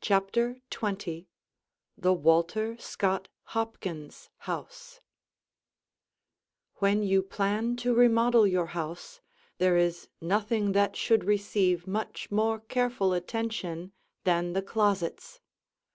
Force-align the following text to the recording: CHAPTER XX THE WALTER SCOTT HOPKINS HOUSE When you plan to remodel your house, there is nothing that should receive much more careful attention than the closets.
CHAPTER 0.00 0.62
XX 0.70 1.26
THE 1.98 2.14
WALTER 2.14 2.78
SCOTT 2.78 3.28
HOPKINS 3.52 4.30
HOUSE 4.38 5.02
When 6.76 7.02
you 7.02 7.20
plan 7.22 7.76
to 7.76 7.92
remodel 7.92 8.46
your 8.46 8.68
house, 8.68 9.20
there 9.58 9.76
is 9.76 10.08
nothing 10.22 10.72
that 10.72 10.96
should 10.96 11.24
receive 11.24 11.86
much 11.86 12.30
more 12.30 12.60
careful 12.60 13.12
attention 13.12 13.92
than 14.24 14.54
the 14.54 14.62
closets. 14.62 15.42